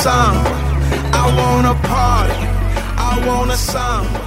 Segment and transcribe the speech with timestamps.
[0.00, 0.50] samba,
[1.12, 2.32] I wanna party,
[2.96, 4.20] I wanna samba,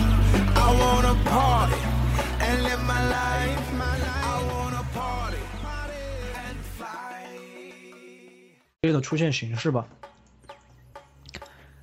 [0.53, 1.73] I wanna party
[2.41, 3.57] and live my life.
[3.81, 5.41] I wanna party
[6.35, 7.25] and fly.
[8.83, 9.83] 这个出现形式吧。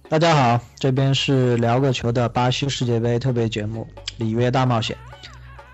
[0.09, 4.97] 大家好，这边是聊个球的巴西世界杯特别节目《里约大冒险》。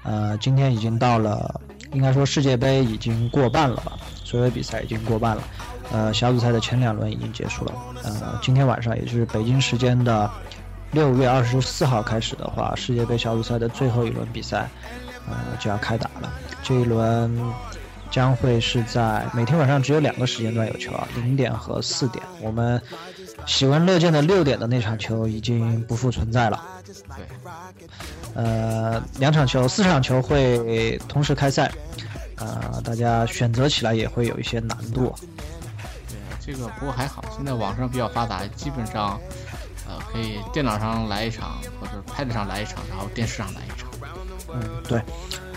[0.05, 1.61] 呃，今天已经到了，
[1.93, 3.99] 应该说世界杯已经过半了吧？
[4.25, 5.43] 所有比赛已经过半了。
[5.93, 7.73] 呃，小组赛的前两轮已经结束了。
[8.03, 10.31] 呃，今天晚上也就是北京时间的
[10.93, 14.69] 六月二十四号开始的话，世界杯小组赛的最后一轮比赛，
[15.29, 16.33] 呃，就要开打了。
[16.63, 17.41] 这一轮
[18.11, 22.25] 将会是在每天晚上只有两个时间段有球啊，零点和四点。
[22.41, 22.81] 我们
[23.47, 26.63] 喜闻乐见的六点的那场球已经不复存在了。
[27.17, 27.25] 对，
[28.35, 31.71] 呃，两场球，四场球会同时开赛，
[32.37, 35.15] 呃，大家选择起来也会有一些难度。
[36.47, 39.21] 对，这个不过还好，现在网上比较发达，基本上，
[39.87, 43.91] 呃，可以电脑上来一场，或者 Pad 上来一场，然后电视上来一场。
[44.55, 45.03] 嗯，对。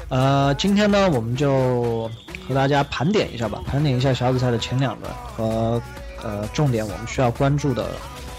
[0.09, 2.09] 呃，今天呢，我们就
[2.47, 5.79] 和大家盘点一下吧，盘点一下小组赛的前两轮和
[6.23, 7.91] 呃重点我们需要关注的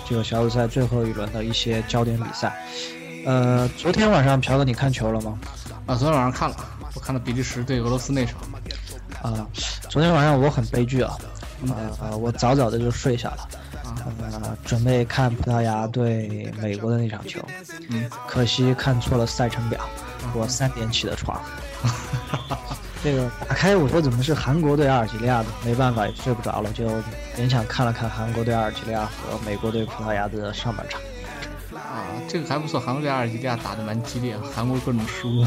[0.08, 2.52] 这个小组赛最后一轮的一些焦点比赛。
[3.24, 5.38] 呃，昨天晚上朴哥你看球了吗？
[5.86, 6.56] 啊，昨天晚上看了，
[6.94, 8.40] 我看了比利时对俄罗斯那场。
[9.22, 9.46] 啊，
[9.88, 11.16] 昨天晚上我很悲剧啊，
[12.00, 13.48] 呃，我早早的就睡下了，
[14.32, 17.40] 呃，准备看葡萄牙对美国的那场球，
[17.88, 19.80] 嗯，可惜看错了赛程表，
[20.34, 21.40] 我三点起的床，
[23.04, 26.88] 这个打开我说怎么是韩国对阿尔及利亚的，没办法也睡不着了，就
[27.36, 31.00] 勉强看了看韩国对阿尔及利亚和美国对葡萄牙的上半场。
[31.74, 35.42] 啊，这个还不错，韩国对阿尔及利亚打得蛮激烈，韩国各种失误。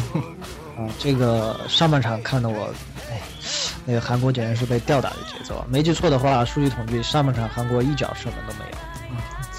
[0.75, 2.92] 啊，这个上半场看得我，哎，
[3.85, 5.65] 那个韩国简直是被吊打的节奏啊！
[5.69, 8.77] 没记错的话，数据统计上半场韩国一脚射门都没有。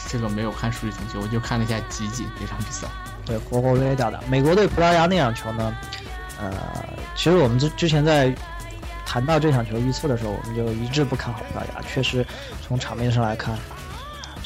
[0.08, 2.86] 这个没有看数据统计，我就看了一下集锦这场比赛。
[3.26, 4.20] 对，活活被吊打。
[4.28, 5.76] 美国对葡萄牙那场球呢，
[6.40, 6.52] 呃，
[7.16, 8.32] 其实我们之之前在
[9.04, 11.82] 谈到这场球预测的时候，我们就一致不看好葡萄牙。
[11.82, 12.24] 确实，
[12.62, 13.58] 从场面上来看，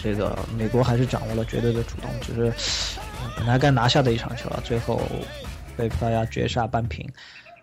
[0.02, 2.46] 这个美国还是掌握了绝对的主动，只是
[3.20, 5.02] 呃本来该拿下的一场球啊，最后
[5.76, 7.06] 被葡萄牙绝杀扳平。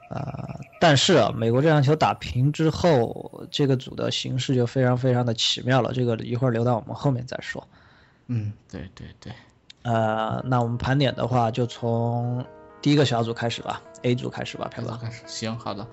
[0.10, 5.94] 呃，但是啊，美国这场球打平之后，这个组的形势就非常非常的奇妙了。
[5.94, 7.68] 这个一会儿留到我们后面再说。
[8.28, 9.34] 嗯，对对对，
[9.82, 12.46] 呃，那我们盘点的话，就从
[12.82, 14.98] 第一个小组开始吧，A 组开始吧，票哥。
[15.02, 15.88] 开始行，好的。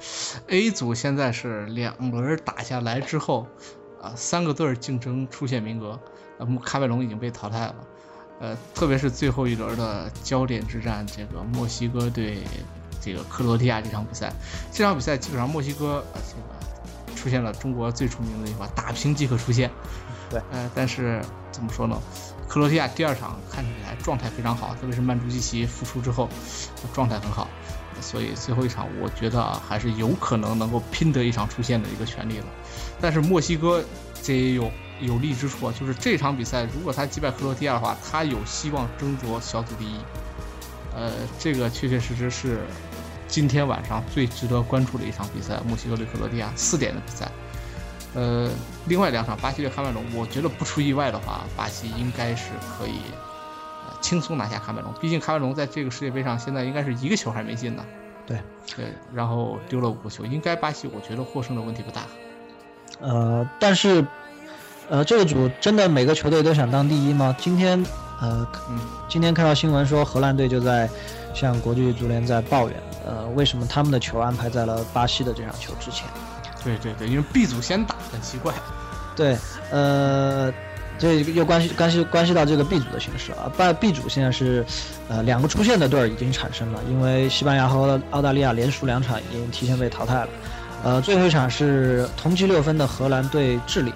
[0.48, 3.46] A 组现在是两轮打下来之后，
[4.00, 5.98] 啊，三个队儿竞争出线名额，
[6.38, 7.74] 呃，喀麦隆已经被淘汰了。
[8.40, 12.38] 呃，特别是最后一轮的焦点之战，这个墨西哥对
[13.04, 14.32] 这个克罗地亚这场比赛，
[14.72, 19.70] 这场比赛基本上墨西哥呃这个出现了中国最出名的一句话：打平即可出线。
[20.30, 21.20] 对，呃，但是
[21.50, 22.00] 怎么说呢？
[22.48, 26.28] 克罗地亚第二场看起来状态非常好，特别是曼朱基奇复出之后，
[26.92, 27.48] 状态很好，
[28.00, 32.46] 所以最后一场我觉得啊，还是有可能能够拼得一场出线的一个权利了。
[33.00, 33.82] 但是墨西哥
[34.22, 34.70] 这也有
[35.00, 39.96] 有利之处啊，就是这场比赛如果他击败克罗地亚的话，他有希望争夺小组第一。
[40.94, 42.60] 呃，这个确确实实是
[43.32, 47.26] 今天晚上最值得关注的一场比赛，墨西哥对克罗地亚四点的比赛。
[48.12, 48.50] 呃，
[48.84, 52.96] 另外两场巴西对喀麦隆，我觉得不出意外的话，巴西应该是可以
[53.86, 54.92] 呃轻松拿下喀麦隆。
[55.00, 57.82] 毕竟喀麦隆在这个世界杯上现在应该是一个球还没进呢。
[58.26, 58.38] 对
[58.76, 58.84] 对，
[59.14, 62.02] 然后丢了五个球，应该巴西我觉得获胜的问题不大。
[63.00, 64.06] 呃，但是，
[64.90, 67.34] 呃，这个组真的每个球队都想当第一吗？
[67.38, 67.82] 今天，
[68.20, 68.78] 呃，嗯，
[69.08, 70.86] 今天看到新闻说荷兰队就在
[71.32, 76.06] 向国际足联在抱怨，呃，为什么他们的球安排在了巴西的这场球之前？
[76.64, 78.54] 对对对，因为 B 组先打很奇怪。
[79.16, 79.36] 对，
[79.70, 80.52] 呃，
[80.98, 83.50] 这又关系关系关系到这个 B 组的形势啊。
[83.56, 84.64] B B 组现在是，
[85.08, 90.28] 呃，两个出线的队儿已经产生了，因为西班牙和澳大利亚连输两场，已经提前被淘汰了。
[90.84, 93.92] 呃，最后一场是同积六分的荷兰对智利，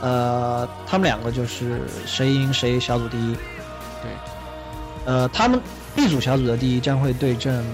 [0.00, 3.34] 呃，他们两个就是谁赢谁小组第一。
[4.02, 4.10] 对，
[5.06, 5.60] 呃，他们
[5.94, 7.64] B 组小组的第一将会对阵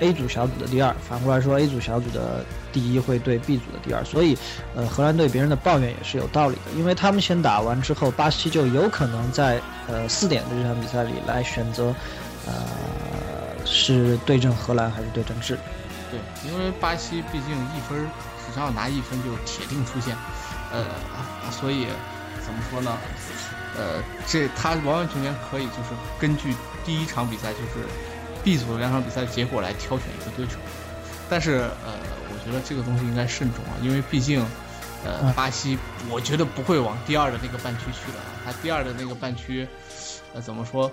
[0.00, 4.36] A 组小组的第二，反过来说 A 组小组的第一会对 B 组的第二，所以，
[4.74, 11.94] 呃，荷兰对别人的抱怨也是有道理的，因为他们先打完之后，巴西就有可能在呃四点的这场比赛里来选择，
[12.46, 12.52] 呃，
[13.64, 15.60] 是对阵荷兰还是对阵智利。
[16.10, 18.06] 对，因为巴西毕竟一分，
[18.52, 20.16] 只要拿一分就铁定出线，
[20.72, 20.84] 呃，
[21.52, 21.86] 所以
[22.44, 22.96] 怎么说呢？
[23.76, 26.54] 呃，这他完完全全可以就是根据
[26.84, 27.86] 第一场比赛，就是
[28.42, 30.52] B 组的两场比赛结果来挑选一个对手。
[31.28, 31.94] 但是呃，
[32.28, 34.44] 我觉得这个东西应该慎重啊，因为毕竟
[35.04, 35.78] 呃，巴西
[36.10, 39.66] 我觉得不会往第二的那个半区去的，他第二的那个半区，
[40.34, 40.90] 呃，怎么说，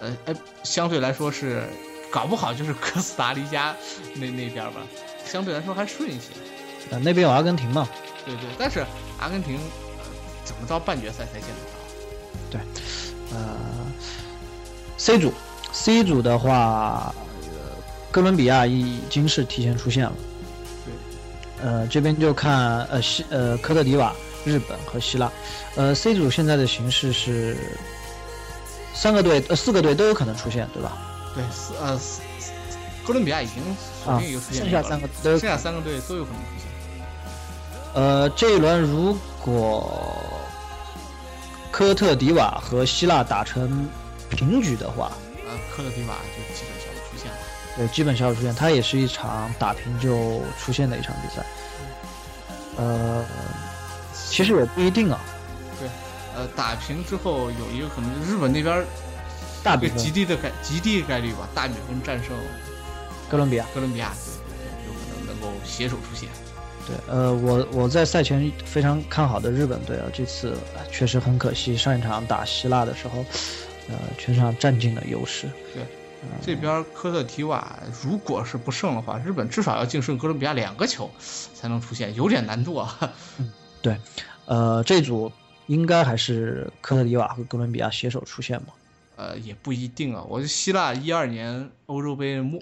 [0.00, 1.64] 呃，哎，相对来说是，
[2.10, 3.74] 搞不好就是哥斯达黎加
[4.14, 4.80] 那那边吧，
[5.26, 6.28] 相对来说还顺一些。
[6.90, 7.88] 呃，那边有阿根廷嘛？
[8.24, 8.84] 对对，但是
[9.18, 10.04] 阿根廷，呃，
[10.44, 11.80] 怎么着半决赛才见得到？
[12.50, 12.60] 对，
[13.32, 13.56] 呃
[14.96, 15.34] ，C 组
[15.72, 17.14] ，C 组的话，
[18.10, 20.12] 哥伦比亚已经是提前出现了。
[20.84, 24.14] 对呃，这边就看呃西呃科特迪瓦、
[24.44, 25.30] 日本和希腊，
[25.76, 27.56] 呃 C 组现在的形势是
[28.94, 30.96] 三个队呃四个队都有可能出现，对吧？
[31.34, 32.20] 对，四呃四
[33.06, 33.62] 哥伦比亚已经
[34.04, 36.70] 锁定一个出现，剩下三个都剩下三个队都有可能出现。
[37.92, 40.16] 呃，这一轮如果
[41.70, 43.88] 科特迪瓦和希腊打成
[44.28, 45.10] 平局的话，
[45.50, 47.38] 呃，科特迪瓦就基本小组出现了。
[47.76, 51.44] 对，基本小组出现，它也是一场打平就出现的一场比赛。
[52.76, 53.24] 呃，
[54.14, 55.20] 其实也不一定啊。
[55.78, 55.88] 对，
[56.36, 58.84] 呃，打平之后有一个可能，日本那边
[59.62, 62.36] 大比分极低的概极低概率吧，大比分战胜
[63.28, 63.66] 哥伦比亚。
[63.74, 64.12] 哥伦比亚
[64.48, 66.28] 对对对，有可能能够携手出现。
[66.86, 70.56] 对，呃，我我在赛前非常看好的日本队啊，这次
[70.90, 73.24] 确实很可惜，上一场打希腊的时候，
[73.90, 75.50] 呃，全场占尽了优势。
[75.74, 75.84] 对，
[76.40, 81.10] 这边科特迪瓦如果是不胜的话，日本至少要净胜哥伦比亚两个球
[81.54, 82.98] 才能出现，有点难度啊。
[83.38, 83.52] 嗯，
[83.82, 83.96] 对，
[84.46, 85.32] 呃，这组
[85.66, 88.72] 应该还是科特迪瓦和哥伦比亚携手出现吧？
[89.16, 90.24] 呃，也不一定啊。
[90.28, 92.60] 我希腊一二年欧洲杯莫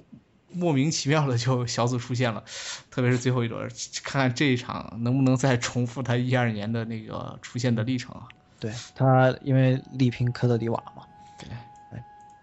[0.51, 2.43] 莫名其妙的就小组出现了，
[2.91, 3.71] 特别是最后一轮，
[4.03, 8.23] 看看这一场能不能再重复他一二年的那个出现的历程啊？
[8.59, 11.08] 对他，因为力拼科特迪瓦嘛，对，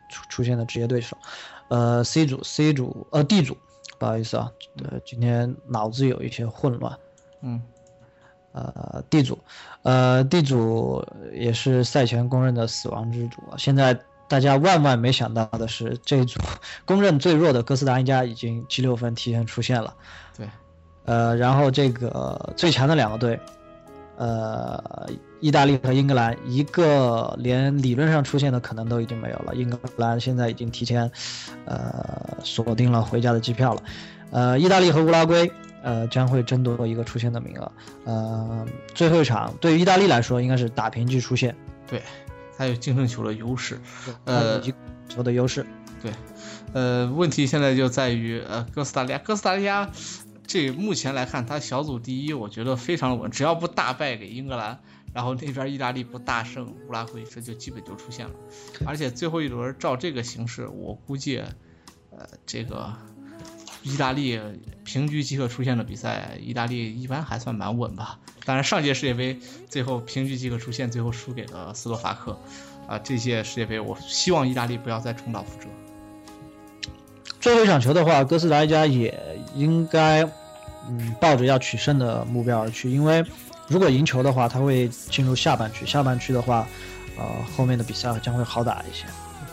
[0.09, 1.17] 出出现的职业对手，
[1.67, 3.57] 呃，C 组，C 组，呃，D 组，
[3.97, 4.51] 不好意思啊，
[4.83, 6.97] 呃，今天脑子有一些混乱，
[7.41, 7.61] 嗯，
[8.51, 9.37] 呃，D 组，
[9.83, 13.99] 呃，D 组也是赛前公认的死亡之组啊，现在。
[14.27, 16.39] 大家万万没想到的是，这一组
[16.83, 19.93] 公认最弱的哥斯达黎加已经 G 六分提前出现了。
[20.35, 20.49] 对，
[21.05, 23.39] 呃，然后这个最强的两个队，
[24.17, 25.09] 呃，
[25.39, 29.55] 意大利和英格兰，一个连理论上出现的可能都已经没有了。
[29.55, 31.11] 英格兰现在已经提前，
[31.65, 33.81] 呃，锁定了回家的机票了。
[34.31, 35.51] 呃，意大利和乌拉圭，
[35.83, 37.71] 呃，将会争夺一个出线的名额。
[38.05, 41.55] 呃，最后一场对于意大利来说，应该是打平即出线。
[41.87, 42.01] 对。
[42.57, 43.77] 他有净胜球的优势，
[44.23, 44.61] 呃，
[45.09, 45.65] 球的优势，
[46.01, 46.09] 对，
[46.71, 49.91] 呃，问题现在就在于，呃，哥斯达黎加，哥斯达黎加，
[50.47, 54.79] 这目前来看，他小组第一，我觉得非常的稳，只要不大败给英格兰，
[55.13, 58.33] 然后那边意大利不大胜乌拉圭，这就基本就出现了。
[58.85, 61.41] 而且最后一轮照这个形势，我估计，
[62.11, 62.93] 呃，这个
[63.83, 64.39] 意大利
[64.83, 68.19] 平局即可出现的比赛，意大利一般还算蛮稳吧。
[68.45, 69.39] 当然，上届世界杯
[69.69, 72.39] 最后平局即可出现，最后输给了斯洛伐克，
[72.87, 75.67] 啊，这届世界杯我希望意大利不要再重蹈覆辙。
[77.45, 79.15] 最后一场球的话，哥斯达黎加也
[79.53, 80.23] 应该，
[80.89, 83.23] 嗯，抱着要取胜的目标而去，因为
[83.67, 86.67] 如果赢球的话，他会进入下半区，下半区的话，
[87.19, 87.23] 呃，
[87.55, 89.05] 后面的比赛将会好打一些。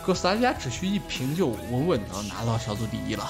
[0.03, 3.29] 哥斯达黎加只需一平就稳稳的拿到小组第一了。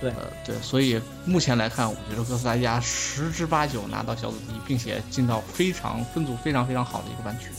[0.00, 7.50] 对，呃，对，所以目前来看，我觉得哥斯达黎加十之八九拿到小组第一，并且进到非常分组非常非常好的一个半区。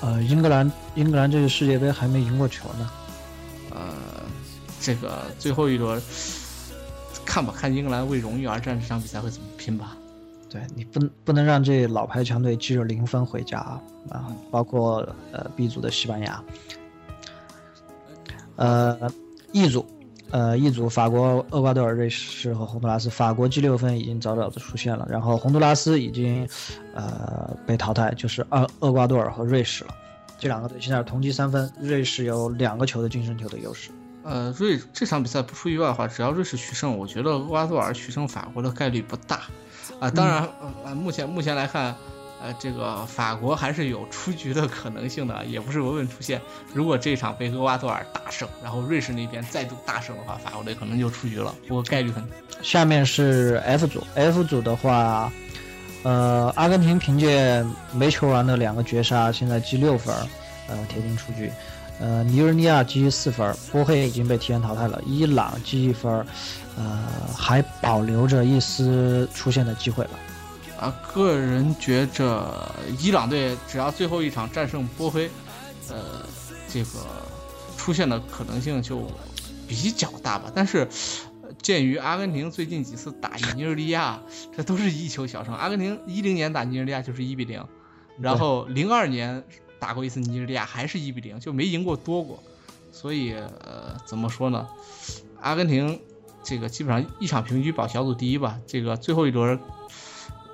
[0.00, 2.90] 呃，英格兰，英格兰这个世界杯还没赢过球呢。
[3.70, 3.94] 呃，
[4.80, 6.00] 这个最后一轮
[7.24, 9.96] 看吧，看英格兰为荣誉而战这场比赛会怎么拼吧。
[10.48, 13.80] 对你不能不能让这老牌强队积着零分回家啊！
[14.10, 16.42] 啊，包括呃 B 组的西班牙，
[18.56, 19.10] 呃
[19.52, 19.84] E 组。
[20.32, 26.46] 呃，一组法国、厄瓜多尔、瑞士和洪都拉斯，法国 G 六分已经早早的出现了，然后洪都拉斯已经，
[26.94, 29.94] 呃，被淘汰，就是厄厄瓜多尔和瑞士了。
[30.36, 33.92] 这两个队现在是同积三分，瑞士有两个球的净胜球的优势。
[34.26, 39.42] 呃，瑞这场比赛不出意外的话，只要瑞士取胜，我觉得厄瓜多尔取胜法国的概率不大。
[40.00, 40.48] 啊，当然，
[40.84, 41.94] 呃，目前目前来看。
[42.38, 46.38] 呃，这个法国还是有出局的可能性的，也不是稳稳出现。
[46.74, 52.22] 如果这场被厄瓜多尔大胜，然后瑞士那边再度大胜的话，法国队可能就出局了，不过概率很。
[52.60, 55.32] 下面是 F 组，F 组的话，
[56.02, 57.64] 呃，阿根廷凭借
[57.94, 60.14] 没球完的两个绝杀，现在积六分，
[60.68, 61.50] 呃，铁定出局。
[61.98, 66.12] 呃，尼日利亚积四分，波黑已经被提前淘汰了，伊朗积一分，
[66.76, 70.10] 呃，还保留着一丝出现的机会吧。
[70.78, 75.30] 啊，个人觉着伊朗队只要最后一场战胜波黑，
[75.88, 76.22] 呃，
[76.68, 77.00] 这个
[77.78, 79.10] 出现的可能性就
[79.66, 80.52] 比较大吧。
[80.54, 80.86] 但是，
[81.62, 84.20] 鉴于阿根廷最近几次打尼日利亚，
[84.54, 85.54] 这都是一球小胜。
[85.54, 87.64] 阿根廷一零年打尼日利亚就是一比零，
[88.20, 89.42] 然后零二年
[89.78, 92.42] 打过一次尼日利亚还是一比零，就没赢过多过。
[92.92, 94.68] 所以呃，怎么说呢？
[95.40, 96.00] 阿根廷
[96.42, 98.58] 这个基本上一场平局保小组第一吧。
[98.66, 99.60] 这个最后一轮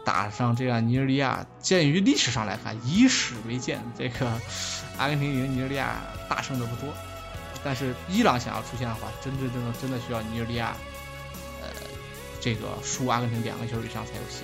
[0.05, 4.29] 打上这样尼日利亚，鉴于历史上来看，以史为鉴，这个
[4.99, 6.93] 阿根廷赢尼日利亚大胜的不多。
[7.63, 10.75] 但是伊朗想要出现的话，真真正正真的需要尼日利亚，
[11.61, 11.69] 呃，
[12.41, 14.43] 这个输阿根廷两个球以上才有戏。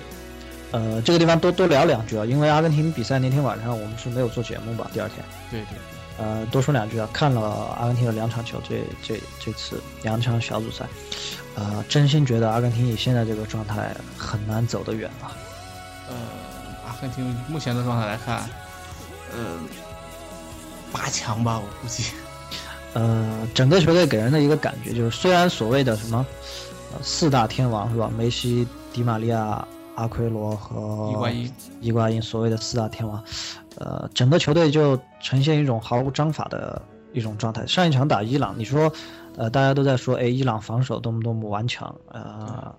[0.71, 4.89] 呃，这个地方多多聊两句啊，因为阿根廷比赛那天晚上我们是没有做节目吧？
[4.93, 5.23] 第二天。
[5.49, 5.77] 对对对。
[6.19, 7.41] 呃，多说两句啊，看了
[7.79, 10.85] 阿根廷的两场球，这这这次两场小组赛，
[11.55, 15.31] 呃，真心觉得阿根廷以现在这个状态很难走得远了。
[16.09, 16.15] 呃，
[16.85, 18.49] 阿根廷目前的状态来看，
[19.33, 19.59] 呃，
[20.91, 22.03] 八强吧，我估计。
[22.93, 26.25] 呃，整个球队给人的一个感觉就是，虽然所谓的什么，
[26.91, 28.11] 呃，四大天王是吧？
[28.17, 29.65] 梅西、迪玛利亚、
[29.99, 33.21] 阿奎罗和伊瓜因，伊瓜因，所谓的四大天王，
[33.75, 37.67] 呃，整个球队就呈现一种毫无章法的一种状态。
[37.67, 38.89] 上一场打伊朗，你说，
[39.35, 42.73] 呃，大家都在说，哎，伊朗防守多么多么顽强，呃，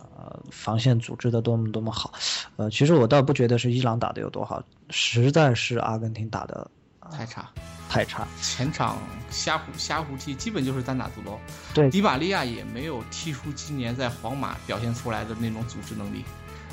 [0.50, 2.10] 防线组织的多么多么好，
[2.56, 6.70] 呃，其实我倒不觉得是伊朗打的有多好，实在是阿根廷打的
[7.10, 7.46] 太差。
[7.90, 8.96] 太差，前场
[9.30, 11.38] 瞎胡瞎胡踢，基本就是单打独斗。
[11.74, 16.24] 对，迪玛利亚也没有踢出今年在皇马表现出来的那种组织能力。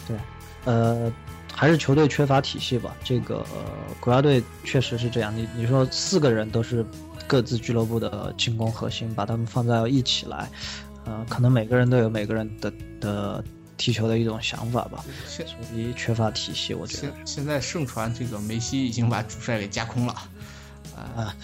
[0.08, 0.16] 对，
[0.66, 1.12] 呃，
[1.54, 2.96] 还是球队缺乏体系吧。
[3.04, 3.46] 这个
[4.00, 5.36] 国家队确实是这样。
[5.36, 6.86] 你你说四个人都是
[7.26, 10.50] 各自俱乐部的进攻核心，把他们放在一起来，
[11.06, 13.44] 呃，可能每个人都有每个人的的
[13.78, 15.04] 踢球的一种想法吧。
[15.26, 15.46] 所
[15.76, 17.14] 以缺乏体系，我觉得。
[17.26, 20.16] 现在盛传这个梅西已经把主帅给架空了。
[20.98, 21.36] 啊，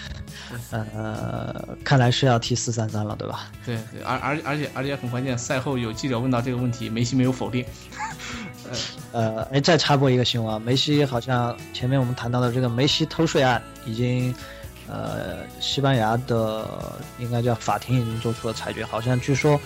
[0.72, 3.51] 呃，看来是要踢四三三了，对吧？
[3.65, 7.65] 对对，而而而且而且很关键，赛后有记者问到这个问题，梅西没有否定。
[9.12, 14.33] 呃，哎，再插播一个新闻，梅西好像前面我们谈到的这个梅西偷税案，已经，
[14.88, 16.67] 呃，西班牙的
[17.19, 19.60] 应该叫法庭已经做出了裁决，好像据说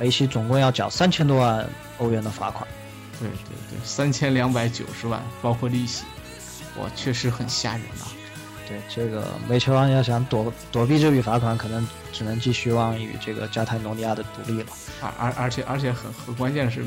[0.00, 1.64] 梅西总共要缴三千多万
[1.98, 2.66] 欧元的罚款。
[3.20, 6.04] 对对对，三千两百九十万，包括利息，
[6.80, 8.08] 哇，确实很吓人啊。
[8.70, 14.68] 对这个煤球王要想躲躲避这笔罚款，可能只能寄希望于这个加泰罗尼亚的独立了。
[15.02, 16.84] 而而而且而且很很关键的是，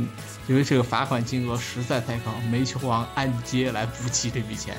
[0.47, 4.77] 因为这个罚款金额实在太高，煤球王按揭来补齐这笔钱，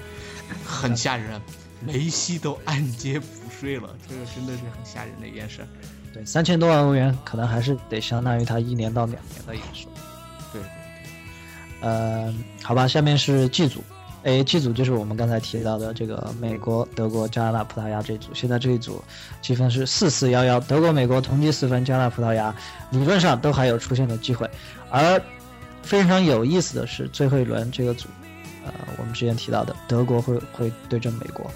[0.64, 1.38] 很吓人。
[1.86, 3.26] 梅西都按揭补
[3.60, 5.66] 税了，这个真的是很吓人的一件事。
[6.14, 9.86] 对，三千多万欧元可能还是得相当于他一年到两年的营收。
[10.50, 10.70] 对对对。
[11.82, 13.84] 呃，好吧，下面是 G 组。
[14.24, 18.28] A、这组就是我们刚才提到的这个美国、德国、加拿大、葡萄牙这组。
[18.34, 19.02] 现在这一组
[19.40, 22.54] 积分是四四幺幺，德国、美国同积四分，加拿大、葡萄牙
[22.90, 24.48] 理论上都还有出现的机会。
[24.90, 25.20] 而
[25.82, 28.08] 非常有意思的是，最后一轮这个组，
[28.64, 31.50] 呃，我们之前提到的德国会会对阵美国。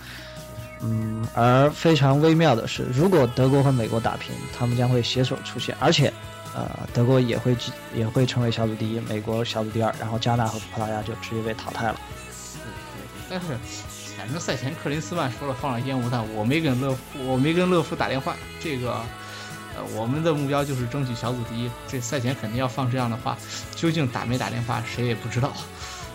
[0.80, 6.12] 嗯，而非常微妙的是，如果德国和美国打平，他们将会携手出线，而且，
[6.54, 7.56] 呃，德国也会
[7.96, 11.98] 也会成为小组第一，美国小组第二，然后加拿大和葡萄牙就直接被淘汰了。
[13.30, 13.46] 但是，
[14.16, 18.34] 反正赛前克林斯曼说了放了烟雾弹，我没跟勒夫，我没跟勒夫打电话。
[18.60, 18.92] 这个，
[19.76, 21.70] 呃，我们的目标就是争取小组第一。
[21.86, 23.36] 这赛前肯定要放这样的话，
[23.76, 25.52] 究竟打没打电话，谁也不知道。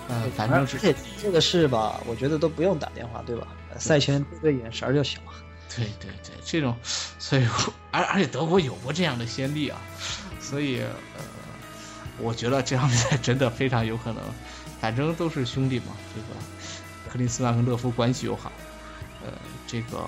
[0.10, 3.48] 呃，反正是这这个事吧，我觉得都不用打电话，对吧？
[3.78, 5.32] 赛前对对眼神就行了。
[5.76, 6.76] 对对对，这种，
[7.18, 7.48] 所以，
[7.90, 9.80] 而而且德国有过这样的先例啊，
[10.40, 11.24] 所以，呃，
[12.20, 14.22] 我觉得这场比赛真的非常有可能。
[14.80, 16.28] 反正都是兄弟嘛，这个。
[17.14, 18.52] 克林斯曼跟勒夫关系又好，
[19.24, 19.32] 呃，
[19.68, 20.04] 这个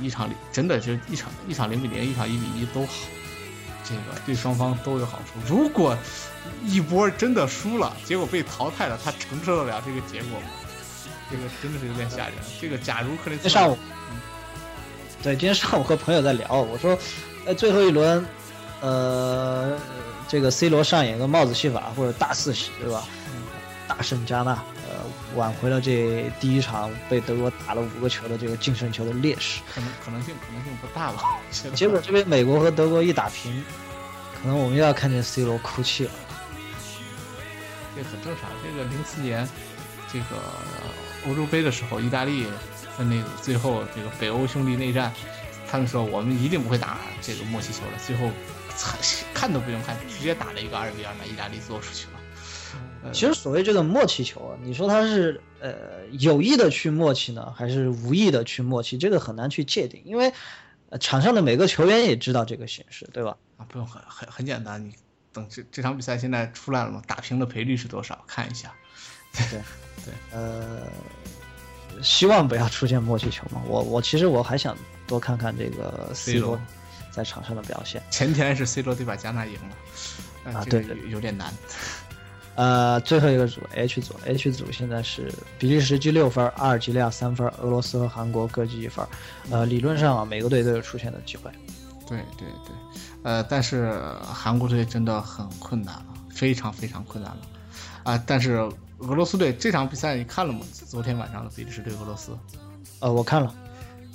[0.00, 2.92] 一场真的就一场一场零比零，一场一比一都好，
[3.84, 5.38] 这个对双方都有好处。
[5.46, 5.96] 如果
[6.64, 10.46] 一波真的输了，结果被淘汰了，他承受得了这个结果吗？
[11.30, 12.34] 这个真的是有点吓人。
[12.60, 13.78] 这个假如克林斯曼上午，
[15.22, 16.98] 对，今天上午和朋友在聊，我说，
[17.46, 18.26] 呃，最后一轮，
[18.80, 19.78] 呃，
[20.26, 23.04] 这个 C 罗上演个帽子戏法或者大四喜，对吧？
[23.86, 24.60] 大胜加纳。
[25.34, 31.22] 挽回了这第一场被德国打了五个球的这个净胜球的劣势，可能可能性可能性不大吧。
[31.74, 33.64] 结果这边美国和德国一打平，
[34.40, 36.10] 可能我们又要看见 C 罗哭泣了。
[37.96, 38.50] 这很正常。
[38.62, 39.48] 这个零四年
[40.12, 40.36] 这个
[41.26, 42.46] 欧洲杯的时候，意大利
[42.96, 45.12] 在那个最后这个北欧兄弟内战，
[45.68, 48.30] 他们说我们一定不会打这个默契球了，最后
[49.34, 52.17] 看都不用看，直接打了一个二比二，把意大利做出去了。
[53.12, 58.98] 其实所谓这个默契球啊，你说他是呃有意的去默契呢，还是无意的去默契？
[58.98, 60.32] 这个很难去界定，因为
[61.00, 63.36] 场上的每个球员也知道这个形式，对吧？
[63.56, 64.92] 啊，不用很很很简单，你
[65.32, 67.02] 等这这场比赛现在出来了嘛？
[67.06, 68.24] 打平的赔率是多少？
[68.26, 68.72] 看一下。
[69.50, 69.60] 对
[70.04, 70.82] 对，呃，
[72.02, 73.62] 希望不要出现默契球嘛。
[73.66, 74.76] 我我其实我还想
[75.06, 76.58] 多看看这个 C 罗
[77.10, 78.02] 在场上的表现。
[78.10, 81.52] 前天是 C 罗对把加纳赢了，啊，对对，有点难。
[82.58, 89.06] 呃，最后一个组 H 组，H 组现在是比利时积六分，阿尔及利亚三分，俄罗斯和韩国各积一分。
[89.48, 91.48] 呃，理论上啊，每个队都有出线的机会。
[92.08, 92.74] 对对对，
[93.22, 97.42] 呃，但是韩国队真的很困难了，非常非常困难了。
[98.02, 98.54] 啊，但是
[98.98, 100.62] 俄罗斯队这场比赛你看了吗？
[100.72, 102.36] 昨天晚上的比利时对俄罗斯。
[102.98, 103.54] 呃，我看了。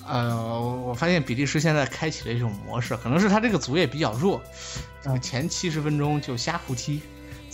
[0.05, 4.41] 呃，我发现比利时现在开启了一种模式，可能是他这个组也比较弱，
[5.21, 7.01] 前七十分钟就瞎胡踢。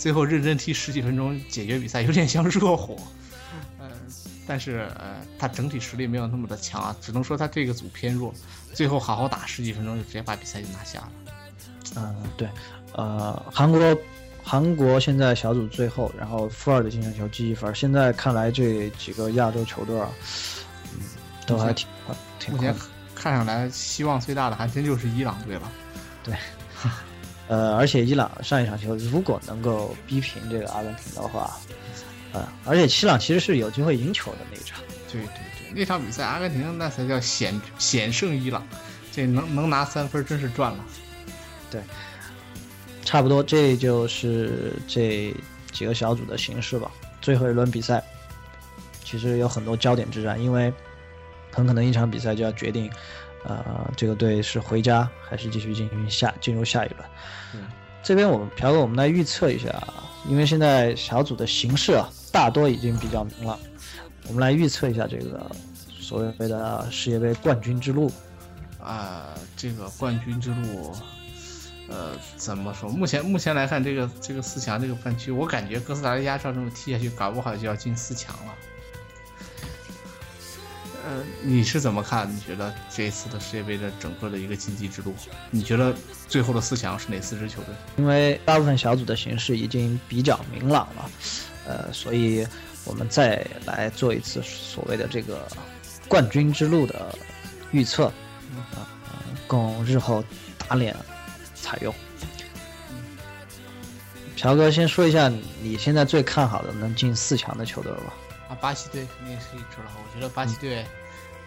[0.00, 2.96] 最后认真踢十几分钟解决比赛，有点像热火，
[3.78, 3.86] 呃，
[4.46, 8.32] 但是呃，他整体实力没有那么的强啊，只能说他这个组偏弱。
[8.72, 11.12] 最后好好打十几分钟就直接把比赛就拿下了。
[11.96, 12.48] 嗯，对，
[12.94, 13.98] 呃，韩国
[14.42, 17.74] 韩国现在小组最后，然后负二的净胜球积一分。
[17.74, 20.08] 现在看来这几个亚洲球队啊，
[20.94, 21.00] 嗯，
[21.46, 21.86] 都还挺
[22.38, 22.54] 挺。
[22.54, 22.74] 目前
[23.14, 25.70] 看上来希望最大的还真就是伊朗队了。
[26.24, 26.34] 对。
[27.50, 31.58] 呃，而且伊朗上一场球如果能够逼平这个阿根廷的话，
[32.32, 34.78] 呃，而且伊朗其实是有机会赢球的那一场。
[35.10, 35.26] 对对
[35.58, 38.64] 对，那场比赛阿根廷那才叫险险胜伊朗，
[39.10, 40.84] 这能能拿三分真是赚了。
[41.72, 41.82] 对，
[43.04, 45.34] 差不多这就是这
[45.72, 46.88] 几个小组的形式吧。
[47.20, 48.00] 最后一轮比赛
[49.02, 50.72] 其实有很多焦点之战，因为
[51.50, 52.88] 很可能一场比赛就要决定。
[53.44, 57.08] 呃，这个队是回家还是继续进行下进入下一轮？
[57.54, 57.62] 嗯，
[58.02, 59.82] 这边我们朴哥，我们来预测一下，
[60.28, 63.58] 因为现在小组的形势啊，大多已经比较明了，
[64.28, 65.50] 我们来预测一下这个
[66.00, 68.10] 所谓的世界杯冠军之路。
[68.82, 70.92] 啊，这个冠军之路，
[71.88, 72.88] 呃，怎么说？
[72.88, 78.54] 目前目前来看，这个这个四强这个半区，我感觉哥斯达黎加照这么踢下去，搞不好就要进四强了。
[81.02, 82.30] 呃，你是怎么看？
[82.30, 85.14] 你觉得这一次的世界杯的整个的一个晋级之路，
[85.50, 85.94] 你觉得
[86.28, 87.74] 最后的四强是哪四支球队？
[87.96, 91.10] 因为大部分小组的形势已经比较明朗了，
[91.66, 92.46] 呃，所以
[92.84, 95.48] 我们再来做一次所谓的这个
[96.06, 97.18] 冠军之路的
[97.70, 98.06] 预测，
[98.74, 98.84] 啊，
[99.46, 100.22] 供日后
[100.58, 100.94] 打脸
[101.54, 101.94] 采用。
[104.36, 105.30] 朴哥先说一下
[105.62, 108.14] 你现在最看好的能进四强的球队吧。
[108.50, 109.92] 啊，巴西队肯定是一支了。
[109.96, 110.84] 我觉得巴西队，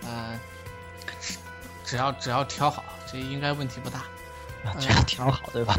[0.03, 0.39] 呃，
[1.83, 3.99] 只要只要挑好，这应该问题不大。
[4.63, 5.77] 啊，只要挑好，对吧？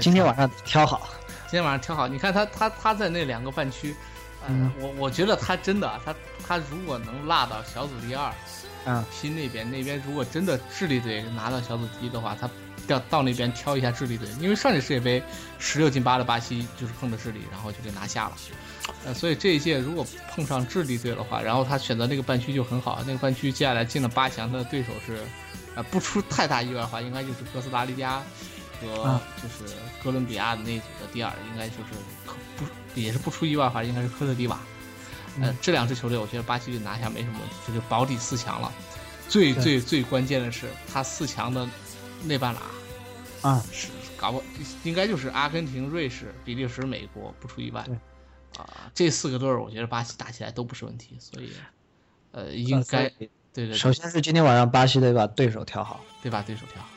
[0.00, 1.10] 今天晚上挑好。
[1.46, 2.08] 今天晚上挑好。
[2.08, 3.94] 你看他他他在那两个半区，
[4.48, 6.14] 嗯，我我觉得他真的，他
[6.48, 8.32] 他如果能落到小组第二，
[8.86, 12.48] 嗯，拼那边那边如果真的智利队拿到小组第一的话，他
[12.86, 15.22] 要到那边挑一下智利队，因为上届世界杯
[15.58, 18.32] 十六进八的巴西就是碰的智利，然后就给拿下了。
[19.04, 23.02] 呃，所以这一届如果碰上智利队的话，然后他选择那个半区就很好。
[23.06, 25.18] 那个半区接下来进了八强，的对手是，
[25.74, 28.22] 呃，不出太大意外的话，应该就是哥斯达黎加
[28.80, 31.84] 和就是哥伦比亚的那组的第二，应该就是
[32.56, 32.64] 不
[32.98, 34.58] 也是不出意外的话，应该是科特迪瓦。
[35.40, 38.72] 呃，这两支球队，我觉得巴西队拿下没什么问题，这就保底四强了。
[39.28, 41.68] 最最最关键的是，他四强的
[42.22, 42.60] 那半拉
[43.50, 44.42] 啊，是搞不
[44.84, 47.84] 应该就是阿根廷、瑞士、比利时、美国，不出意外。
[48.58, 51.52] 啊，这四个队儿，我觉得巴西打起来都不是问题，所以，
[52.32, 53.08] 呃，应该
[53.52, 53.74] 对对。
[53.74, 56.88] 首先是今天晚上巴西得把对手调好，对把对手调好。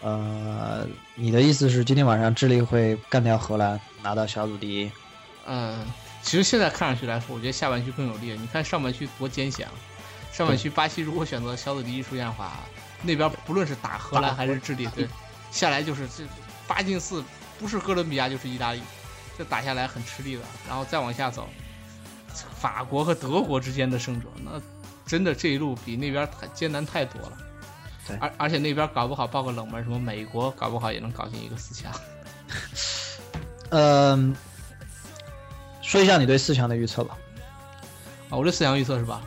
[0.00, 4.90] 呃，你的意思是今天晚上智利会干掉荷兰，拿到小组第一？
[5.46, 5.84] 嗯，
[6.22, 8.32] 其实现在看上去来说，我觉得下半区更有利。
[8.38, 9.72] 你看上半区多艰险啊！
[10.30, 12.58] 上半区巴西如果选择小组第一出现的话，
[13.02, 15.08] 那边不论是打荷兰还是智利，对，
[15.50, 16.22] 下来就是这
[16.68, 17.24] 八进四，
[17.58, 18.80] 不是哥伦比亚就是意大利。
[19.38, 21.48] 这打下来很吃力的，然后再往下走，
[22.60, 24.60] 法国和德国之间的胜者，那
[25.06, 27.38] 真的这一路比那边太艰难太多了。
[28.06, 31.92] 对，而而且那边搞不好报个冷门，什么美国搞不好也能搞进一个四强。
[33.70, 34.34] 嗯，
[35.82, 37.16] 说一下你对四强的预测吧。
[38.30, 39.22] 啊，我这四强预测是吧？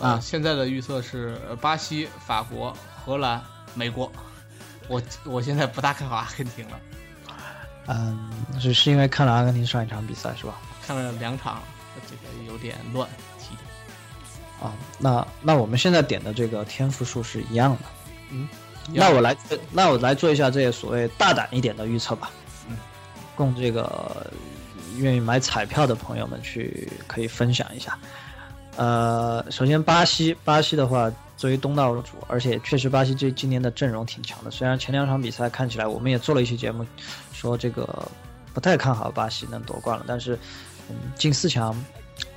[0.00, 3.42] 啊，现在的预测是巴西、法国、荷兰、
[3.74, 4.12] 美国。
[4.88, 6.78] 我我现在不大看好阿根廷了。
[7.86, 10.54] 嗯，是是因为看了阿根廷上一场比赛是吧？
[10.86, 11.62] 看了两场，
[12.08, 13.08] 这个有点乱。
[14.60, 17.82] 啊，那那我们现在点的这个天赋数是一样的。
[18.30, 18.48] 嗯，
[18.90, 19.36] 那我来，
[19.70, 22.30] 那我来做一下这些所谓大胆一点的预测吧。
[22.66, 22.76] 嗯，
[23.34, 24.32] 供这个
[24.96, 27.98] 愿意买彩票的朋友们去可以分享一下。
[28.76, 34.50] 呃，首先巴西，巴西的话，作为东道主，而且确实巴西这今年的阵容挺强的。
[34.50, 36.86] 虽然前两场比赛看起来我们也做了一期节目，
[37.32, 38.08] 说这个
[38.54, 40.38] 不太看好巴西能夺冠了，但是
[40.88, 41.72] 嗯进四强，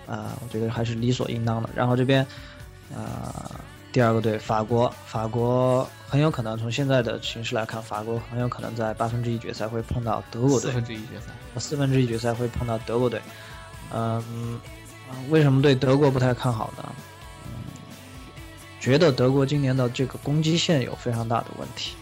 [0.06, 1.70] 啊、我觉得还是理所应当的。
[1.74, 2.26] 然后这边，
[2.94, 3.50] 呃，
[3.94, 11.60] 第二个队法国，法国很有可能从现在的形势来看，法国很有可能在八分之一决赛会碰到德国队四，分之一决赛。
[11.60, 13.22] 四分之一决赛会碰到德国队。
[13.94, 14.60] 嗯，
[15.30, 16.84] 为什么对德国不太看好呢？
[18.80, 21.96] 嗯，觉得德国今年的这个攻击线有非常大的问题。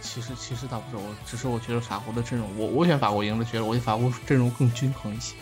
[0.00, 5.34] 其实其实倒不是，我只是我觉得法国的阵容，我我选法国赢了，觉得我觉得法国阵容更均衡一些。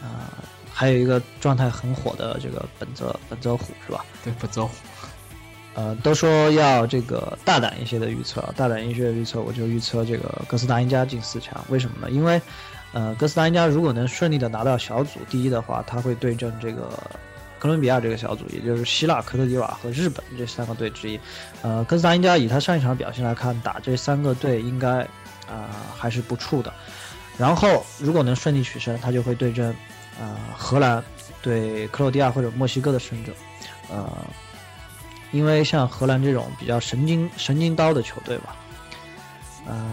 [0.00, 0.30] 啊、
[0.72, 4.04] 还有一个状态很火的这个本泽本泽虎是吧？
[4.22, 4.70] 对，本泽虎。
[5.74, 11.64] 呃，都说要这个大胆一些的预测，大胆一些的预测，我就预测这个哥斯达黎加进四强。
[11.68, 12.10] 为什么呢？
[12.10, 12.40] 因为，
[12.92, 16.92] 呃，哥斯达黎加如果能顺利的拿到小组第一的话，他会对阵这个
[17.62, 21.20] 哥伦比亚这个小组，也就是希腊、科特迪瓦和日本这三个队之一。
[21.62, 25.02] 呃，哥斯达黎加以他上一场表现来看，打这三个队应该
[25.46, 26.74] 啊、还是不怵的。
[27.38, 29.70] 然后，如果能顺利取胜，他就会对阵
[30.20, 31.00] 啊、荷兰
[31.40, 33.32] 对克罗地亚或者墨西哥的胜者。
[33.88, 34.10] 呃，
[35.30, 38.56] 因为像荷兰这种比较神经神经刀的球队吧，
[39.68, 39.88] 呃，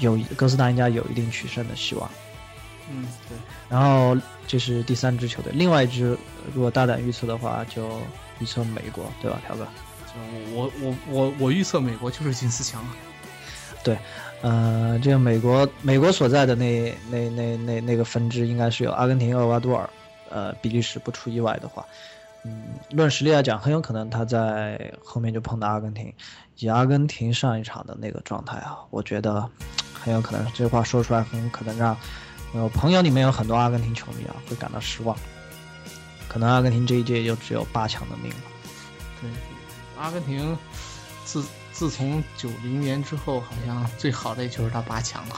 [0.00, 2.10] 有哥斯达黎加有一定取胜的希望。
[2.90, 3.36] 嗯，对。
[3.68, 4.16] 然后
[4.46, 6.16] 这是第三支球队，另外一支
[6.54, 8.00] 如果大胆预测的话，就
[8.40, 9.66] 预测美国，对吧，朴哥？
[10.06, 12.84] 就我我我我预测美国就是进四强
[13.82, 13.98] 对。
[14.42, 19.88] 呃，这个美国美国所在的那那那那那个分支应该是有阿根廷、厄瓜多尔，
[20.28, 21.82] 呃，比利时不出意外的话，
[22.44, 26.12] 嗯，论实力来讲，很有可能他在后面就碰到阿根廷。
[26.58, 29.48] 以阿根廷上一场的那个状态啊，我觉得
[29.92, 31.96] 很有可能这话说出来，很可能让
[32.54, 35.16] 呃朋友里面有很多阿根廷球迷啊会感到失望。
[36.26, 38.36] 可能阿根廷这一届就只有八强的命了。
[39.20, 39.30] 对，
[39.96, 40.56] 阿根廷
[41.24, 45.36] 自自从九零年之后，好像最好的也就是到八强了。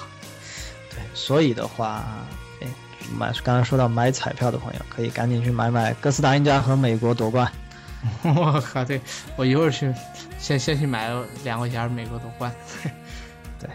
[0.91, 2.03] 对，所以的话，
[2.63, 2.69] 哎，
[3.15, 7.51] 买刚才说到买彩票的朋友，可以赶紧去买买哥斯达黎加和美国夺冠。
[8.23, 9.01] 我靠，对
[9.37, 9.93] 我一会儿去
[10.39, 11.11] 先先去买
[11.45, 12.51] 两块钱美国夺冠。
[13.61, 13.69] 对，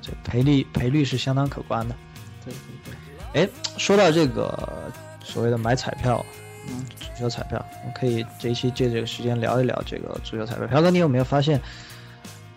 [0.00, 1.96] 这赔率赔率是相当可观的。
[2.44, 2.92] 对对
[3.32, 6.24] 对，哎，说到这个所谓的买彩票，
[6.68, 10.66] 嗯，足球彩票，我们可以这一期借这个时间聊一聊这个足球彩票。
[10.66, 11.60] 朴哥，你有没有发现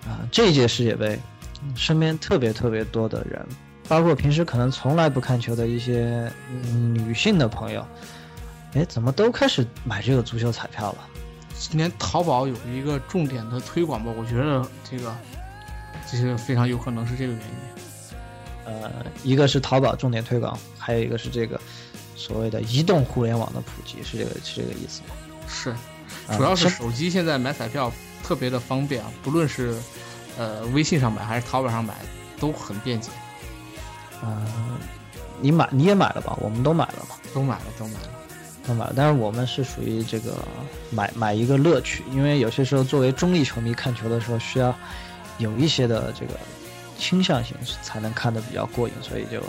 [0.06, 1.19] 啊、这一届世界杯，
[1.76, 3.45] 身边特别特别多的人，
[3.88, 7.86] 包括平时可能从来不看球的一些、嗯女性的朋友，
[8.73, 10.97] 哎，怎么都开始买这个足球彩票了？
[11.60, 15.15] 今年淘宝有一个重点的推广吧，我觉得这个
[16.10, 17.66] 这个非常有可能是这个原因。
[18.67, 18.91] 呃，
[19.23, 21.58] 一个是淘宝重点推广，还有一个是这个
[22.17, 25.15] 所谓的移动互联网的普及，是这个是这个意思吗？
[25.47, 25.69] 是，
[26.27, 27.89] 啊主要是是手机现在买彩票
[28.21, 29.73] 特别的方便啊，不论是
[30.38, 31.95] 呃微信上买还是淘宝上买，
[32.41, 33.10] 都很便捷，
[34.21, 34.45] 呃，
[35.39, 36.38] 你买你也买了吧？
[36.41, 38.10] 我们都买了嘛，都买了都买了。
[38.67, 38.93] 都买了。
[38.97, 40.34] 但是我们是属于这个
[40.91, 44.75] 买买一个乐趣，因为有些时候作为中立球迷看球的时候，需要
[45.38, 46.34] 有一些的这个
[46.97, 49.41] 倾向性，才能看得比较过瘾，所以就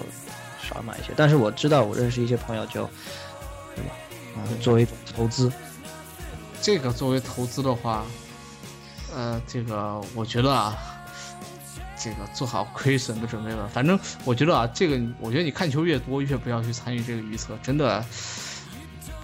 [0.62, 1.12] 少买一些。
[1.16, 2.88] 但是我知道，我认识一些朋友就，
[3.74, 3.90] 对吧？
[4.37, 5.50] 啊、作为投资，
[6.61, 8.04] 这个作为投资的话，
[9.14, 10.76] 呃，这个我觉得啊，
[11.98, 13.68] 这个做好亏损的准备吧。
[13.72, 18.04] 反正我觉得啊，这个我觉得你看球越多，越不要去参与这个预测，真的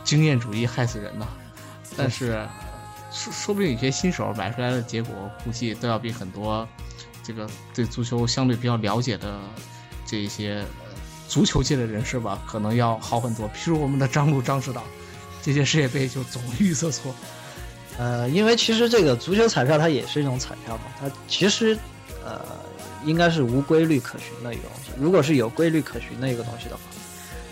[0.02, 1.28] 经验主义害死人呐。
[1.96, 2.44] 但是
[3.12, 6.66] 说说不定有些新手买出来的结果，估计都要比很多
[7.24, 9.40] 这个对足球相对比较了解的
[10.06, 10.92] 这一些呃
[11.26, 13.48] 足球界的人士吧，可能要好很多。
[13.48, 14.84] 譬如我们的张璐张指导。
[15.42, 17.14] 这届世界杯就总预测错，
[17.98, 21.78] 呃，因为其实这个足球彩票它也是一种彩票嘛，它其实
[22.24, 22.40] 呃
[23.04, 24.92] 应该是无规律可循的一个东西。
[24.98, 26.80] 如果是有规律可循的一个东西的话，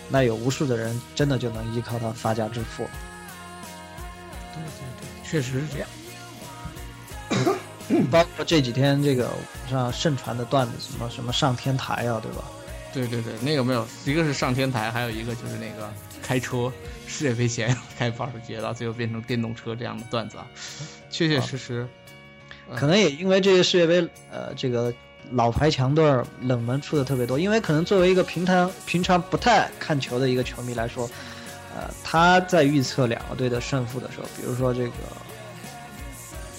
[0.09, 2.83] 那有无数的人真的就能依靠它发家致富。
[4.55, 5.87] 对对对，确实是这样。
[8.11, 12.43] 包括这几天这个网上盛传的段子，什么什么上天台啊，对吧？
[12.93, 16.71] 对对对，那个没有，一个是上天台，还有一个就是那个开车
[17.07, 20.45] 世界杯前开保时捷，到最后变成电动车这样的段子啊，
[21.09, 21.87] 确确实实。
[22.75, 24.93] 可能也因为这个世界杯，呃，这个
[25.31, 31.09] 老牌强队儿冷门出的特别多，因为可能作为一个平常平常不太看球的一个球迷来说，
[31.75, 34.91] 呃，他在预测两个队的胜负的时候，比如说这个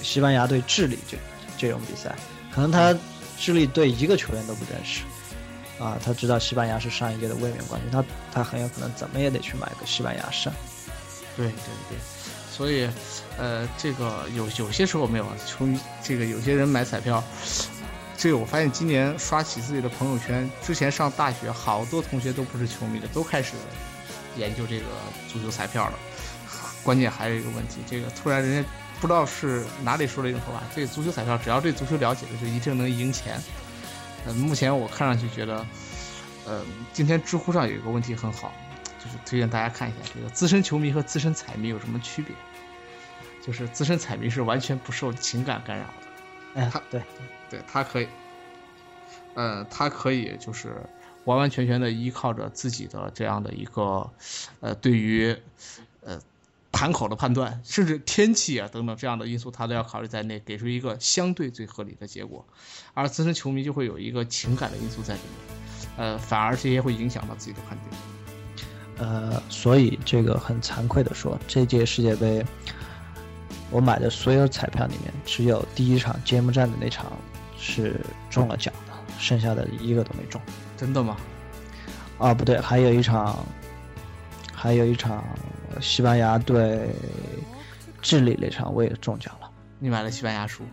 [0.05, 1.17] 西班牙对智利这
[1.59, 2.14] 这种比赛，
[2.55, 2.95] 可能他
[3.38, 5.03] 智利队一个球员都不认识，
[5.83, 10.53] 啊，他知道西班牙是上一届的卫冕冠军，他他很有可能怎么也得去买个西班牙胜。
[11.37, 11.55] 对对
[11.88, 11.99] 对，
[12.53, 12.88] 所以，
[13.37, 17.25] 呃，这个有有些时候没有啊，球迷这个有些人买彩票，
[18.17, 23.55] 这个我发现今年刷起自己的朋友圈，之前上大学好多同学都不是球迷的，都开始
[24.37, 24.85] 研究这个
[25.33, 25.99] 足球彩票了。
[26.85, 28.69] 关键还有一个问题，这个突然人家
[29.05, 33.38] 不知道是哪里说了一种说法，这个足球彩票只要对足球了解的就一定能赢钱。
[34.25, 35.67] 呃，目前我看上去觉得，
[36.47, 36.64] 呃，
[36.95, 38.51] 今天知乎上有一个问题很好。
[38.99, 42.35] 就是推荐大家看一下这个资深球迷和资深彩迷有什么区别？
[43.47, 47.03] 就是资深彩迷是完全不受情感干扰的，哎，他对
[47.51, 48.09] 对，他可以，
[49.35, 50.75] 呃，他可以就是
[51.25, 54.11] 完完全全的依靠着自己的这样的一个，
[54.61, 55.37] 呃，对于
[56.01, 56.19] 呃
[56.75, 62.45] 盘口的判断，甚至天气啊等等这样的因素，他都要考虑在内，给出一个相对最合理的结果。
[62.93, 65.57] 而资深球迷就会有一个情感的因素在里面，
[65.97, 67.99] 呃，反而这些会影响到自己的判定。
[68.99, 72.45] 呃，所以这个很惭愧的说，这届世界杯，
[73.71, 77.13] 我买的所有彩票里面，只有第一场揭幕战的那场
[77.59, 80.41] 是中了奖的，剩下的一个都没中。
[80.77, 81.17] 真的吗？
[82.19, 83.45] 啊，不对，还有一场，
[84.53, 85.25] 还有一场
[85.81, 86.89] 西班牙对
[88.03, 89.51] 智利那场我也中奖了。
[89.79, 90.65] 你买了西班牙输？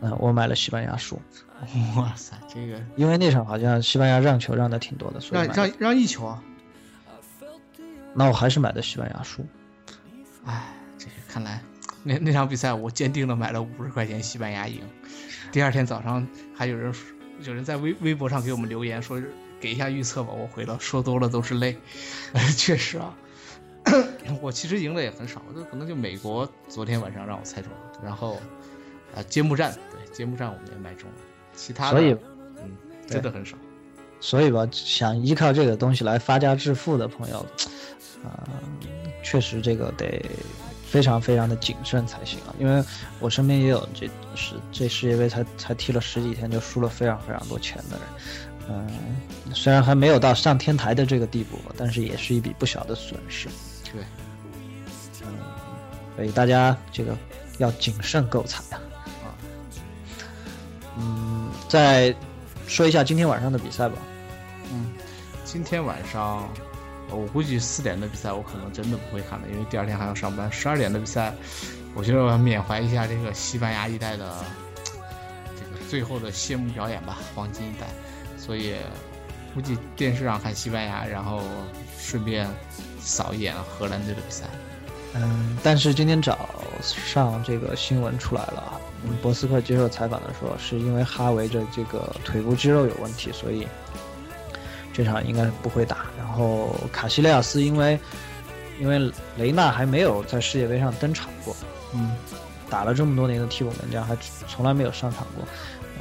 [0.00, 1.20] 嗯，我买了西班牙输。
[1.96, 6.42] 哇塞，这个因为那场好像西班牙让球让的挺多的，所以让让让一球啊。
[8.12, 9.44] 那我还是买的西班牙输，
[10.44, 11.62] 哎，这个看来
[12.02, 14.80] 那那场比赛我坚定的买了五十块钱西班牙赢。
[15.52, 16.94] 第二天早上还有人
[17.42, 19.22] 有人在微微博上给我们留言说
[19.60, 21.76] 给一下预测吧，我回了说多了都是泪。
[22.56, 23.14] 确实啊，
[24.42, 28.40] 我其实赢的也很少，就可能就美国昨天晚上让我猜中了，然后
[29.14, 31.16] 啊揭幕战对揭幕战我们也买中了，
[31.54, 32.16] 其他的所以
[32.62, 33.56] 嗯真的很少。
[34.20, 37.44] 所以吧，想依靠这个东西来发家致富的朋友。
[38.24, 38.48] 啊，
[39.22, 40.20] 确实这个得
[40.84, 42.82] 非常非常的谨慎才行啊，因为
[43.20, 48.06] 我身边也有这是这世界杯才才踢了十几天就输了非常非常多钱的人，
[48.70, 53.48] 嗯，虽然还没有到上天台的这个地步，但是也是一笔不小的损失。
[53.92, 54.02] 对，
[55.22, 55.28] 嗯，
[56.16, 57.16] 所以大家这个
[57.58, 58.80] 要谨慎购彩啊。
[59.24, 59.26] 啊，
[60.98, 62.14] 嗯，再
[62.66, 63.96] 说一下今天晚上的比赛吧。
[64.72, 64.92] 嗯，
[65.44, 66.48] 今天晚上。
[67.08, 70.50] 我估计四点的比赛我可能真的不会看了，因为第二天还要上班。
[70.50, 71.32] 十二点的比赛，
[71.94, 74.44] 我觉得我要缅怀一下这个西班牙一代的
[75.54, 77.86] 这个最后的谢幕表演吧，黄金一代。
[78.36, 78.74] 所以
[79.54, 81.40] 估计电视上看西班牙，然后
[81.96, 82.44] 顺便
[83.06, 84.44] 扫一眼荷兰队的比赛。
[85.14, 86.50] 嗯，但是今天早
[86.82, 93.66] 上这个新闻出来了啊，嗯，博斯克接受采访的时候，是因为哈维的这个腿部肌肉有问题，所以。
[94.92, 98.00] 这场应该不会打，然后卡西利亚斯因为
[98.80, 101.54] 因为雷纳还没有在世界杯上登场过，
[101.92, 102.16] 嗯，
[102.70, 104.16] 打了这么多年的替补门将还
[104.48, 105.44] 从来没有上场过，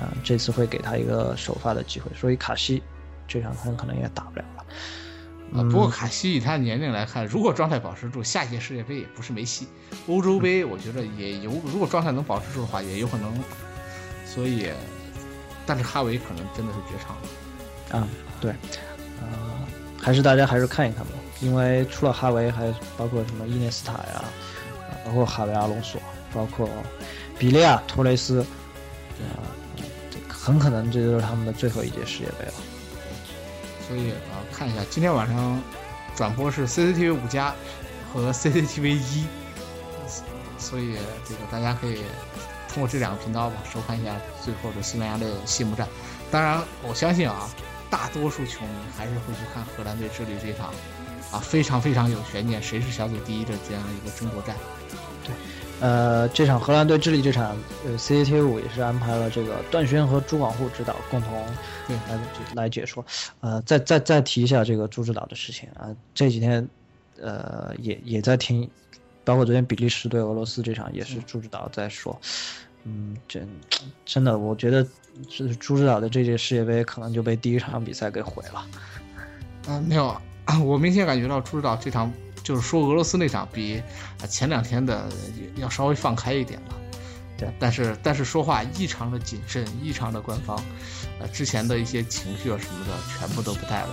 [0.02, 2.82] 啊，这次会给他一个首发的机会，所以卡西
[3.28, 4.66] 这场很可能也打不了了。
[5.54, 9.68] 啊，不过卡西以他的年龄来看，如果状态保持住，下届世界杯也不是没戏。
[10.08, 13.34] 欧洲杯我觉得也有，如果状态能保持住的话，也有可能。
[14.26, 14.70] 所以，
[15.66, 18.08] 但是哈维可能真的是绝唱啊。
[18.42, 18.52] 对，
[19.22, 19.28] 呃，
[20.02, 24.26] 还是大家还是看一看吧，因为除了哈维，还包括什么伊涅斯塔呀，
[25.06, 26.02] 包括哈维阿隆索，
[26.34, 26.68] 包括
[27.40, 28.42] 比利亚托雷斯，
[29.22, 29.48] 啊，
[30.28, 32.54] 很可能这就是他们的最后一届世界杯了。
[33.88, 35.62] 所以啊，看一下今天晚上
[36.16, 37.54] 转播是 CCTV 五加
[38.14, 39.26] 和 CCTV 一，
[40.58, 42.02] 所以这个大家可以
[42.68, 45.88] 通过这两个频道吧收看一下最后的西班牙的谢幕战。
[46.32, 47.50] 当然，我相信啊。
[47.88, 50.74] 大多数球迷还是会去看荷兰队智利这场，
[51.32, 54.56] 啊，非常非常有悬念，谁是小组第一的这样一个争夺战。
[55.82, 61.34] 呃，这场荷兰队智利这场，呃，CCTV 五也是安排了这个段轩和朱广沪指导共同
[61.90, 62.20] 来
[62.56, 63.06] 来解说。
[63.42, 66.66] 呃，再再再提一下这个朱指导的事情啊，这几天，
[67.22, 68.70] 呃，也也在听，
[69.26, 72.18] 包括昨天比利时对俄罗斯这场也是朱指导在说。
[72.86, 73.48] 嗯，真
[74.06, 74.88] 真的，我觉得
[75.30, 78.66] 是朱指导的这届世界杯可能就被第一场比赛给毁了。
[79.68, 80.16] 啊，没有，
[80.64, 82.12] 我明显感觉到朱指导这场
[82.46, 83.82] 就是说俄罗斯那场比
[84.30, 85.10] 前两天的
[85.58, 86.76] 要稍微放开一点了。
[87.38, 90.58] 对，但是但是说话异常的谨慎，异常的官方，
[91.20, 93.90] 呃，之前的一些情绪啊什么的全部都不带了，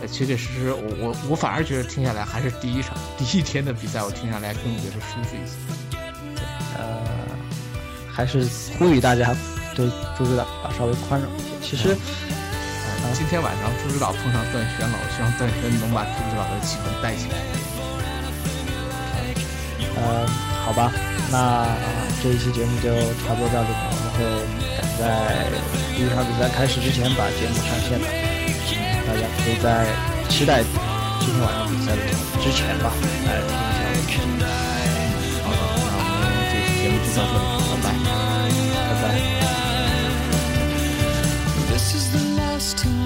[0.00, 5.54] 也，呃，确确实实，我我我反而觉得听下来还是第一场 第一天的比赛，我听下来更觉得舒服一些。
[6.34, 6.44] 对，
[6.76, 7.00] 呃。
[8.16, 8.46] 还是
[8.78, 9.34] 呼吁大家
[9.74, 10.46] 对朱指导
[10.78, 11.44] 稍微宽容一些。
[11.60, 11.96] 其实，
[13.14, 17.38] 今天晚上朱指导碰上段轩了，我希望段轩能把朱指导的气氛带起来。
[19.96, 20.26] 呃，
[20.66, 20.90] 好吧，
[21.30, 21.64] 那
[22.20, 22.90] 这一期节目就
[23.22, 24.26] 差不多到这里，我们会
[24.74, 25.46] 赶在
[25.94, 28.06] 第一场比赛开始之前把节目上线的，
[29.06, 29.86] 大家可以在
[30.28, 30.64] 期待
[31.22, 32.02] 今天晚上比赛的
[32.42, 32.90] 之前吧，
[33.24, 34.42] 来听一下我们节目。
[35.46, 37.86] 好的，那我们这期节目就到这里，拜拜。
[38.90, 39.14] 拜拜。
[41.70, 43.03] This is the last time